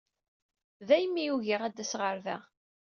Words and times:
Daymi 0.87 1.25
ugiɣ 1.35 1.61
ad 1.63 1.73
d-aseɣ 1.75 2.01
ɣer 2.03 2.17
da. 2.25 2.37